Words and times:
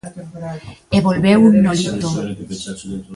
E 0.95 0.97
volveu 1.07 1.41
Nolito. 1.63 2.09